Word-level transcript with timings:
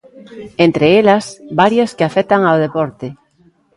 Entre 0.65 0.87
elas, 1.01 1.25
varias 1.61 1.91
que 1.97 2.05
afectan 2.09 2.41
ao 2.45 2.61
deporte. 2.65 3.07